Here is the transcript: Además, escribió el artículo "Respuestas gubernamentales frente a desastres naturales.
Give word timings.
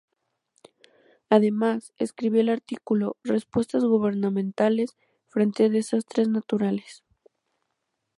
Además, 1.29 1.93
escribió 1.99 2.41
el 2.41 2.49
artículo 2.49 3.17
"Respuestas 3.23 3.83
gubernamentales 3.85 4.97
frente 5.27 5.65
a 5.65 5.69
desastres 5.69 6.27
naturales. 6.27 7.03